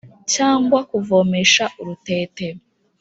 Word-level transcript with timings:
Cyangwa 0.33 0.79
kuvomesha 0.89 1.65
urutete 1.81 2.47